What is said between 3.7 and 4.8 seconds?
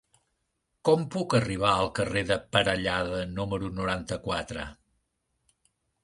noranta-quatre?